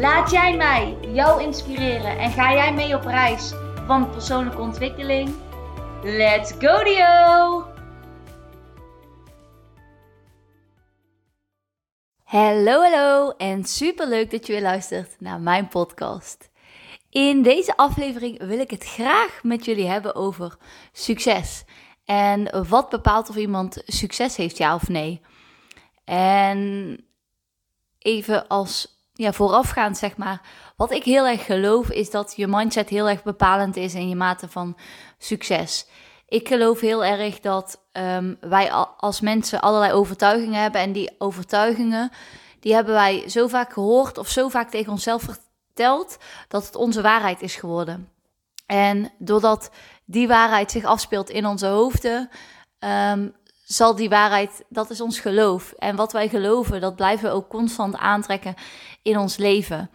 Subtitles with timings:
[0.00, 3.52] Laat jij mij jou inspireren en ga jij mee op reis
[3.86, 5.34] van persoonlijke ontwikkeling?
[6.02, 7.64] Let's go Dio!
[12.24, 16.50] Hallo hallo en super leuk dat je weer luistert naar mijn podcast.
[17.10, 20.56] In deze aflevering wil ik het graag met jullie hebben over
[20.92, 21.64] succes.
[22.04, 25.20] En wat bepaalt of iemand succes heeft, ja of nee.
[26.04, 27.00] En
[27.98, 30.40] even als ja, voorafgaand, zeg maar.
[30.76, 34.16] Wat ik heel erg geloof is dat je mindset heel erg bepalend is in je
[34.16, 34.76] mate van
[35.18, 35.86] succes.
[36.28, 40.80] Ik geloof heel erg dat ehm, wij als mensen allerlei overtuigingen hebben.
[40.80, 42.10] En die overtuigingen,
[42.60, 46.16] die hebben wij zo vaak gehoord of zo vaak tegen onszelf verteld,
[46.48, 48.08] dat het onze waarheid is geworden.
[48.66, 49.70] En doordat
[50.04, 52.28] die waarheid zich afspeelt in onze hoofden,
[52.78, 53.34] um,
[53.66, 55.72] zal die waarheid, dat is ons geloof.
[55.72, 58.54] En wat wij geloven, dat blijven we ook constant aantrekken
[59.02, 59.90] in ons leven.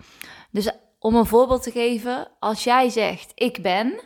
[0.50, 4.02] Dus om een voorbeeld te geven, als jij zegt ik ben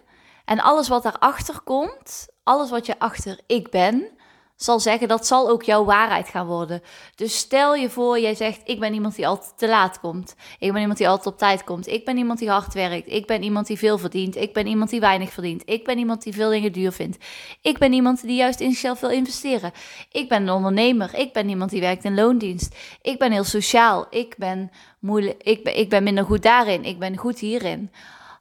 [0.45, 4.09] en alles wat daarachter komt, alles wat je achter ik ben,
[4.55, 6.81] zal zeggen, dat zal ook jouw waarheid gaan worden.
[7.15, 10.35] Dus stel je voor, jij zegt, ik ben iemand die altijd te laat komt.
[10.59, 11.87] Ik ben iemand die altijd op tijd komt.
[11.87, 13.11] Ik ben iemand die hard werkt.
[13.11, 14.35] Ik ben iemand die veel verdient.
[14.35, 15.61] Ik ben iemand die weinig verdient.
[15.65, 17.17] Ik ben iemand die veel dingen duur vindt.
[17.61, 19.71] Ik ben iemand die juist in zichzelf wil investeren.
[20.11, 21.15] Ik ben een ondernemer.
[21.15, 22.75] Ik ben iemand die werkt in loondienst.
[23.01, 24.07] Ik ben heel sociaal.
[24.09, 25.43] Ik ben moeilijk.
[25.43, 26.83] Ik ben, ik ben minder goed daarin.
[26.83, 27.91] Ik ben goed hierin.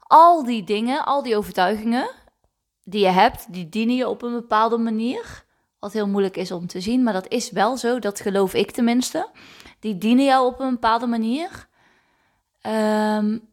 [0.02, 2.10] Al die dingen, al die overtuigingen
[2.84, 5.43] die je hebt, die dienen je op een bepaalde manier.
[5.84, 7.98] Wat heel moeilijk is om te zien, maar dat is wel zo.
[7.98, 9.28] Dat geloof ik tenminste.
[9.80, 11.68] Die dienen jou op een bepaalde manier.
[12.62, 13.48] Um,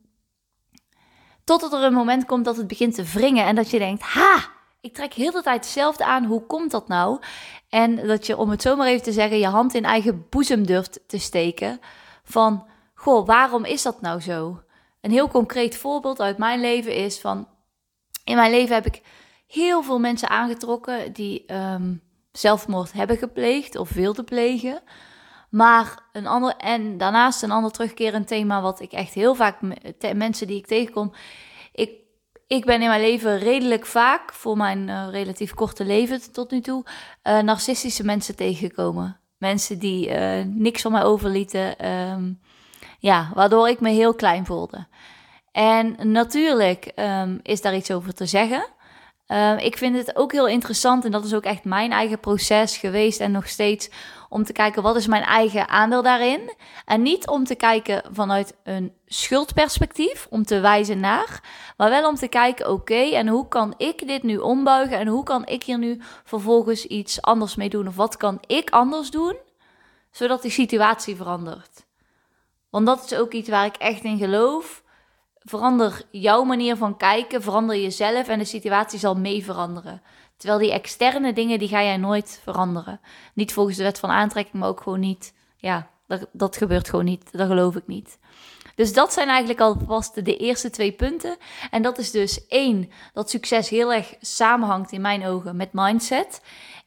[1.43, 4.49] totdat er een moment komt dat het begint te wringen en dat je denkt: ha,
[4.81, 6.25] ik trek heel de tijd hetzelfde aan.
[6.25, 7.19] Hoe komt dat nou?
[7.69, 10.99] En dat je, om het zomaar even te zeggen, je hand in eigen boezem durft
[11.07, 11.79] te steken.
[12.23, 14.61] Van, goh, waarom is dat nou zo?
[15.01, 17.47] Een heel concreet voorbeeld uit mijn leven is van,
[18.23, 19.01] in mijn leven heb ik
[19.47, 24.81] heel veel mensen aangetrokken die um, zelfmoord hebben gepleegd of wilden plegen.
[25.49, 29.57] Maar een ander, en daarnaast een ander terugkerend thema, wat ik echt heel vaak,
[30.13, 31.13] mensen die ik tegenkom.
[31.73, 31.91] Ik,
[32.47, 36.61] ik ben in mijn leven redelijk vaak, voor mijn uh, relatief korte leven tot nu
[36.61, 36.85] toe,
[37.23, 39.19] uh, narcistische mensen tegengekomen.
[39.37, 41.89] Mensen die uh, niks van mij overlieten.
[41.91, 42.39] Um,
[42.99, 44.87] ja, waardoor ik me heel klein voelde.
[45.51, 48.65] En natuurlijk um, is daar iets over te zeggen.
[49.31, 52.77] Ehm, ik vind het ook heel interessant en dat is ook echt mijn eigen proces
[52.77, 53.89] geweest en nog steeds
[54.29, 56.53] om te kijken wat is mijn eigen aandeel daarin.
[56.85, 61.43] En niet om te kijken vanuit een schuldperspectief, om te wijzen naar,
[61.77, 65.23] maar wel om te kijken, oké, en hoe kan ik dit nu ombuigen en hoe
[65.23, 69.37] kan ik hier nu vervolgens iets anders mee doen of wat kan ik anders doen,
[70.11, 71.85] zodat die situatie verandert.
[72.69, 74.83] Want dat is ook iets waar ik echt in geloof.
[75.43, 80.01] Verander jouw manier van kijken, verander jezelf en de situatie zal mee veranderen.
[80.37, 82.99] Terwijl die externe dingen, die ga jij nooit veranderen.
[83.33, 85.33] Niet volgens de wet van aantrekking, maar ook gewoon niet.
[85.57, 87.31] Ja, dat, dat gebeurt gewoon niet.
[87.31, 88.17] Dat geloof ik niet.
[88.75, 91.37] Dus dat zijn eigenlijk alvast de eerste twee punten.
[91.71, 96.41] En dat is dus één, dat succes heel erg samenhangt in mijn ogen met mindset.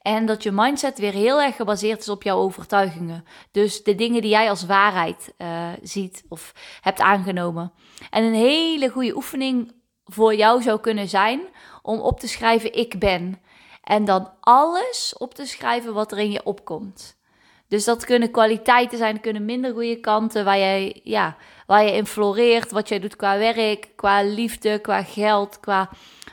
[0.05, 3.25] En dat je mindset weer heel erg gebaseerd is op jouw overtuigingen.
[3.51, 7.73] Dus de dingen die jij als waarheid uh, ziet of hebt aangenomen.
[8.11, 9.73] En een hele goede oefening
[10.05, 11.41] voor jou zou kunnen zijn
[11.83, 13.41] om op te schrijven ik ben.
[13.83, 17.17] En dan alles op te schrijven wat er in je opkomt.
[17.69, 22.07] Dus dat kunnen kwaliteiten zijn, kunnen minder goede kanten waar jij, ja, waar je in
[22.07, 25.91] floreert, wat jij doet qua werk, qua liefde, qua geld, qua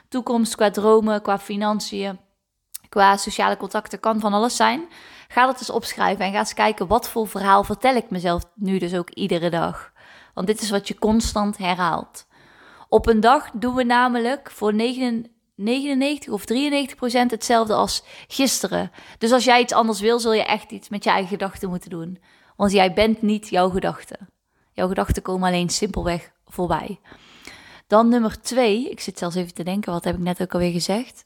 [0.10, 2.19] toekomst, qua dromen, qua financiën,
[2.92, 4.88] qua sociale contacten, kan van alles zijn.
[5.28, 8.78] Ga dat eens opschrijven en ga eens kijken wat voor verhaal vertel ik mezelf nu
[8.78, 9.92] dus ook iedere dag.
[10.34, 12.28] Want dit is wat je constant herhaalt.
[12.90, 18.92] Op een dag doen we namelijk voor 99 of 93 procent hetzelfde als gisteren.
[19.18, 21.90] Dus als jij iets anders wil, zul je echt iets met je eigen gedachten moeten
[21.90, 22.20] doen.
[22.56, 24.28] Want jij bent niet jouw gedachten.
[24.72, 27.00] Jouw gedachten komen alleen simpelweg voorbij.
[27.88, 28.90] Dan nummer twee.
[28.90, 31.26] Ik zit zelfs even te denken, wat heb ik net ook alweer gezegd?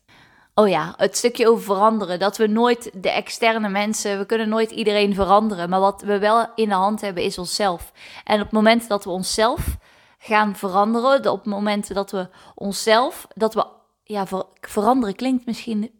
[0.57, 2.19] Oh ja, het stukje over veranderen.
[2.19, 5.69] Dat we nooit de externe mensen, we kunnen nooit iedereen veranderen.
[5.69, 7.91] Maar wat we wel in de hand hebben is onszelf.
[8.23, 9.77] En op het moment dat we onszelf
[10.17, 13.65] gaan veranderen, op het moment dat we onszelf, dat we,
[14.03, 14.25] ja,
[14.61, 15.91] veranderen klinkt misschien,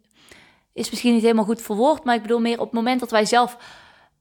[0.72, 2.04] is misschien niet helemaal goed verwoord.
[2.04, 3.56] Maar ik bedoel meer op het moment dat wij zelf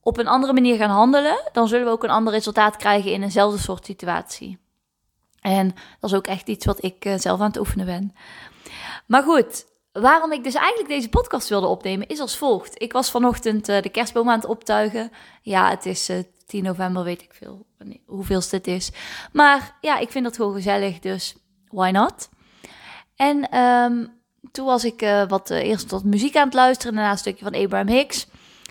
[0.01, 3.23] op een andere manier gaan handelen, dan zullen we ook een ander resultaat krijgen in
[3.23, 4.57] eenzelfde soort situatie.
[5.41, 8.15] En dat is ook echt iets wat ik eh, zelf aan het oefenen ben.
[9.05, 9.65] Maar goed,
[10.01, 12.81] waarom ik dus eigenlijk deze podcast wilde opnemen is als volgt.
[12.81, 15.11] Ik was vanochtend uh, de kerstboom aan het optuigen.
[15.41, 17.65] Ja, het is uh, eh, 10 november, weet ik veel
[18.05, 18.91] hoeveel het is.
[19.31, 21.35] Maar ja, ik vind dat gewoon gezellig, dus
[21.67, 22.29] why not?
[23.15, 24.13] En um,
[24.51, 27.55] toen was ik uh, wat eerst tot muziek aan het luisteren, daarna een stukje van
[27.55, 28.27] Abraham Hicks.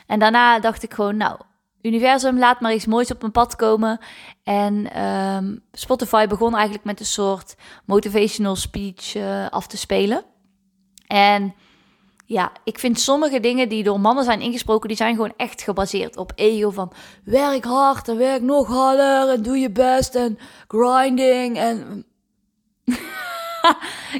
[0.06, 1.38] En daarna dacht ik gewoon, nou,
[1.82, 3.98] universum, laat maar iets moois op mijn pad komen.
[4.42, 9.16] En um, Spotify begon eigenlijk met een soort motivational speech
[9.50, 10.24] af te spelen.
[11.06, 11.54] En
[12.26, 16.16] ja, ik vind sommige dingen die door mannen zijn ingesproken, die zijn gewoon echt gebaseerd
[16.16, 16.92] op ego van
[17.24, 22.04] werk hard en werk nog harder en doe je best en grinding en...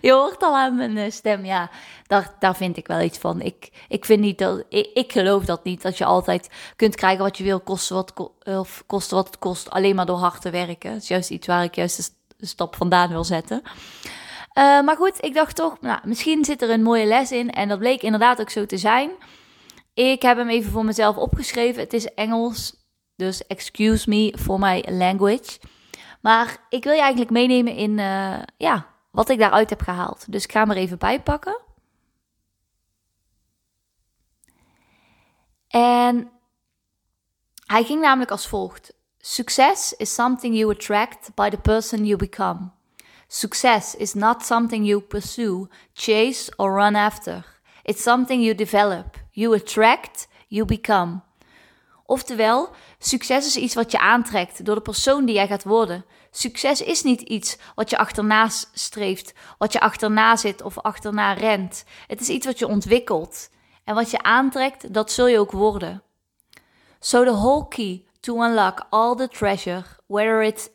[0.00, 1.70] je hoort al aan mijn eh, stem, ja
[2.06, 3.40] daar, daar vind ik wel iets van.
[3.40, 7.38] Ik, ik vind niet dat, ik, geloof dat niet, dat je altijd kunt krijgen wat
[7.38, 10.92] je wil, kosten wat, of kosten wat het kost, alleen maar door hard te werken.
[10.92, 13.62] Dat is juist iets waar ik juist de stap vandaan wil zetten.
[14.54, 17.50] Uh, maar goed, ik dacht toch, nou, misschien zit er een mooie les in.
[17.50, 19.10] En dat bleek inderdaad ook zo te zijn.
[19.94, 21.82] Ik heb hem even voor mezelf opgeschreven.
[21.82, 22.76] Het is Engels,
[23.16, 25.60] dus excuse me for my language.
[26.20, 30.32] Maar ik wil je eigenlijk meenemen in uh, ja, wat ik daaruit heb gehaald.
[30.32, 31.60] Dus ik ga hem er even bij pakken.
[35.68, 36.30] En
[37.66, 42.70] hij ging namelijk als volgt: Success is something you attract by the person you become.
[43.34, 47.44] Success is not something you pursue, chase, or run after.
[47.84, 49.16] It's something you develop.
[49.32, 51.22] You attract, you become.
[52.06, 56.04] Oftewel, succes is iets wat je aantrekt door de persoon die jij gaat worden.
[56.30, 61.84] Succes is niet iets wat je achterna streeft, wat je achterna zit of achterna rent.
[62.06, 63.50] Het is iets wat je ontwikkelt.
[63.84, 66.02] En wat je aantrekt, dat zul je ook worden.
[67.00, 70.68] So the whole key to unlock all the treasure, whether it's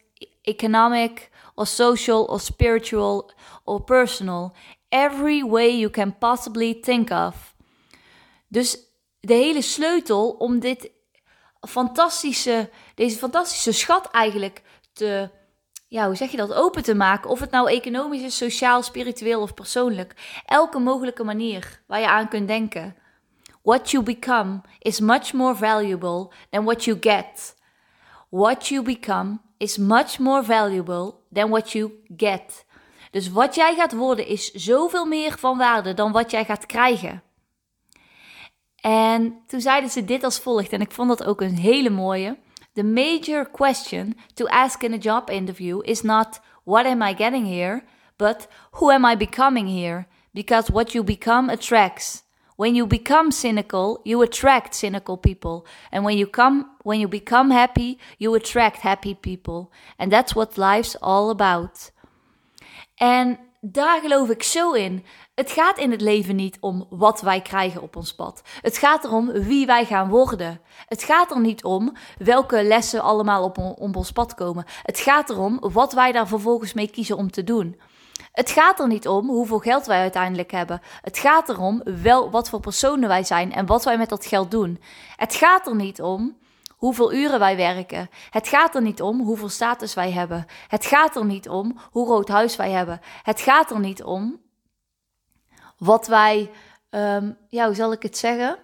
[0.50, 3.32] economic or social or spiritual
[3.64, 4.54] or personal,
[4.90, 7.56] every way you can possibly think of.
[8.48, 8.78] Dus
[9.20, 10.92] de hele sleutel om dit
[11.68, 14.62] fantastische, deze fantastische schat eigenlijk
[14.94, 15.30] te,
[15.88, 17.30] ja, hoe zeg je dat, open te maken.
[17.30, 20.42] Of het nou economisch is, sociaal, spiritueel of persoonlijk.
[20.46, 22.96] Elke mogelijke manier waar je aan kunt denken.
[23.62, 27.56] What you become is much more valuable than what you get.
[28.30, 32.66] What you become is much more valuable than what you get.
[33.12, 37.24] Dus wat jij gaat worden is zoveel meer van waarde dan wat jij gaat krijgen.
[38.82, 42.38] En toen zeiden ze dit als volgt, en ik vond dat ook een hele mooie.
[42.74, 47.48] The major question to ask in a job interview is not what am I getting
[47.48, 47.84] here,
[48.16, 50.08] but who am I becoming here?
[50.32, 52.24] Because what you become attracts.
[52.60, 55.66] When you become cynical, you attract cynical people.
[55.92, 59.70] And when you come when you become happy, you attract happy people.
[59.98, 61.92] And that's what life's all about.
[62.96, 65.06] En daar geloof ik zo in.
[65.36, 68.42] Het gaat in het leven niet om wat wij krijgen op ons pad.
[68.62, 70.62] Het gaat erom wie wij gaan worden.
[70.86, 74.66] Het gaat er niet om welke lessen allemaal op, op ons pad komen.
[74.84, 77.80] Het gaat erom wat wij daar vervolgens mee kiezen om te doen.
[78.32, 80.82] Het gaat er niet om hoeveel geld wij uiteindelijk hebben.
[81.02, 84.52] Het gaat erom wel wat voor personen wij zijn en wat wij met dat geld
[84.52, 84.82] doen.
[85.16, 86.38] Het gaat er niet om
[86.70, 88.10] hoeveel uren wij werken.
[88.30, 90.46] Het gaat er niet om hoeveel status wij hebben.
[90.68, 93.00] Het gaat er niet om hoe groot huis wij hebben.
[93.24, 94.42] Het gaat er niet om
[95.78, 96.52] wat wij,
[96.90, 98.58] um, ja, hoe zal ik het zeggen?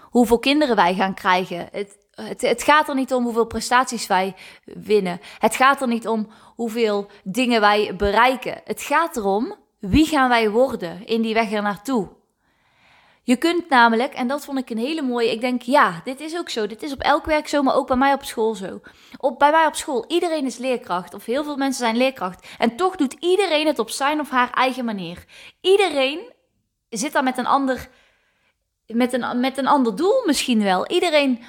[0.00, 1.68] Hoeveel kinderen wij gaan krijgen.
[1.72, 5.20] Het, het, het, gaat er niet om hoeveel prestaties wij winnen.
[5.38, 8.60] Het gaat er niet om hoeveel dingen wij bereiken.
[8.64, 12.08] Het gaat erom wie gaan wij worden in die weg er naartoe.
[13.22, 16.36] Je kunt namelijk, en dat vond ik een hele mooie, ik denk ja, dit is
[16.36, 16.66] ook zo.
[16.66, 18.80] Dit is op elk werk zo, maar ook bij mij op school zo.
[19.16, 22.46] Op, bij mij op school, iedereen is leerkracht, of heel veel mensen zijn leerkracht.
[22.58, 25.24] En toch doet iedereen het op zijn of haar eigen manier.
[25.60, 26.32] Iedereen
[26.88, 27.88] zit daar met een ander,
[28.86, 30.86] met een, met een ander doel misschien wel.
[30.88, 31.44] Iedereen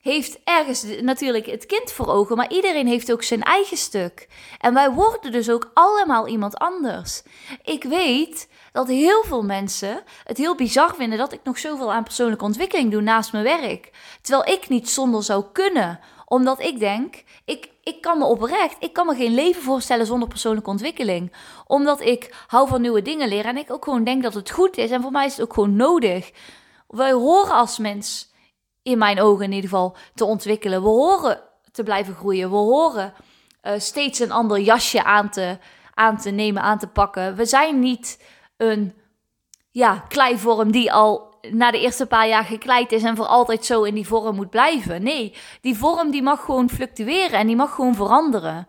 [0.00, 4.28] heeft ergens natuurlijk het kind voor ogen, maar iedereen heeft ook zijn eigen stuk.
[4.58, 7.22] En wij worden dus ook allemaal iemand anders.
[7.64, 12.04] Ik weet dat heel veel mensen het heel bizar vinden dat ik nog zoveel aan
[12.04, 13.90] persoonlijke ontwikkeling doe naast mijn werk.
[14.22, 18.92] Terwijl ik niet zonder zou kunnen, omdat ik denk, ik, ik kan me oprecht, ik
[18.92, 21.32] kan me geen leven voorstellen zonder persoonlijke ontwikkeling.
[21.66, 24.76] Omdat ik hou van nieuwe dingen leren en ik ook gewoon denk dat het goed
[24.76, 24.90] is.
[24.90, 26.30] En voor mij is het ook gewoon nodig.
[26.88, 28.32] Wij horen als mens,
[28.88, 30.82] in mijn ogen in ieder geval, te ontwikkelen.
[30.82, 31.40] We horen
[31.72, 32.50] te blijven groeien.
[32.50, 33.12] We horen
[33.62, 35.58] uh, steeds een ander jasje aan te,
[35.94, 37.36] aan te nemen, aan te pakken.
[37.36, 38.22] We zijn niet
[38.56, 38.94] een
[39.70, 43.82] ja, kleivorm die al na de eerste paar jaar gekleid is en voor altijd zo
[43.82, 45.02] in die vorm moet blijven.
[45.02, 48.68] Nee, die vorm die mag gewoon fluctueren en die mag gewoon veranderen.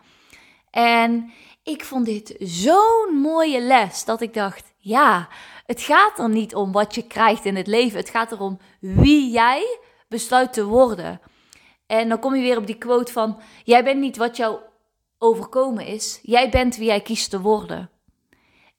[0.71, 1.31] En
[1.63, 5.27] ik vond dit zo'n mooie les dat ik dacht: ja,
[5.65, 7.99] het gaat er niet om wat je krijgt in het leven.
[7.99, 11.21] Het gaat erom wie jij besluit te worden.
[11.87, 14.59] En dan kom je weer op die quote van: Jij bent niet wat jou
[15.17, 16.19] overkomen is.
[16.21, 17.89] Jij bent wie jij kiest te worden.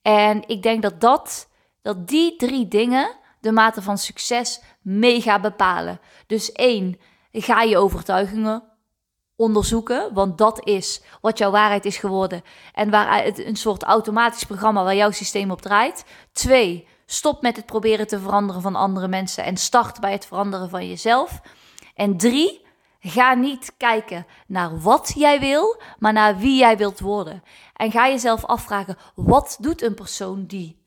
[0.02, 1.48] En ik denk dat, dat,
[1.82, 6.00] dat die drie dingen de mate van succes mega bepalen.
[6.26, 7.00] Dus één,
[7.32, 8.62] ga je overtuigingen
[9.36, 14.44] onderzoeken, want dat is wat jouw waarheid is geworden en waar het een soort automatisch
[14.44, 16.04] programma waar jouw systeem op draait.
[16.32, 20.70] Twee, stop met het proberen te veranderen van andere mensen en start bij het veranderen
[20.70, 21.40] van jezelf.
[21.94, 22.66] En drie,
[23.00, 27.42] ga niet kijken naar wat jij wil, maar naar wie jij wilt worden.
[27.76, 30.84] En ga jezelf afvragen: wat doet een persoon die?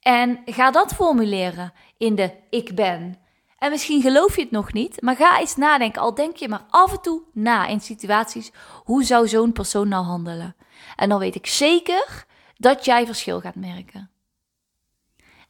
[0.00, 3.18] En ga dat formuleren in de ik ben.
[3.58, 6.02] En misschien geloof je het nog niet, maar ga eens nadenken.
[6.02, 8.52] Al denk je maar af en toe na in situaties.
[8.84, 10.56] Hoe zou zo'n persoon nou handelen?
[10.96, 12.24] En dan weet ik zeker
[12.56, 14.10] dat jij verschil gaat merken.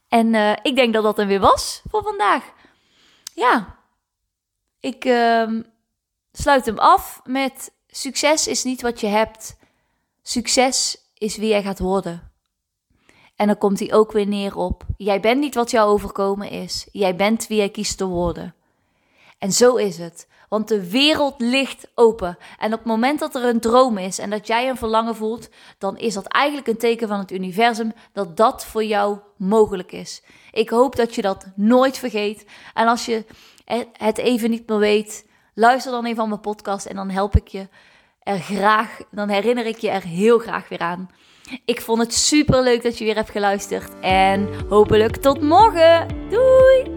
[0.07, 2.53] En uh, ik denk dat dat er weer was voor vandaag.
[3.33, 3.77] Ja,
[4.79, 5.49] ik uh,
[6.31, 9.57] sluit hem af met: succes is niet wat je hebt.
[10.21, 12.31] Succes is wie jij gaat worden.
[13.35, 16.87] En dan komt hij ook weer neer op: jij bent niet wat jou overkomen is.
[16.91, 18.55] Jij bent wie jij kiest te worden.
[19.37, 20.27] En zo is het.
[20.49, 22.37] Want de wereld ligt open.
[22.57, 25.49] En op het moment dat er een droom is en dat jij een verlangen voelt,
[25.77, 30.21] dan is dat eigenlijk een teken van het universum dat dat voor jou mogelijk is.
[30.51, 32.45] Ik hoop dat je dat nooit vergeet.
[32.73, 33.25] En als je
[33.91, 37.47] het even niet meer weet, luister dan even van mijn podcast en dan help ik
[37.47, 37.67] je
[38.23, 41.09] er graag, dan herinner ik je er heel graag weer aan.
[41.65, 43.99] Ik vond het super leuk dat je weer hebt geluisterd.
[44.01, 46.07] En hopelijk tot morgen.
[46.29, 46.96] Doei!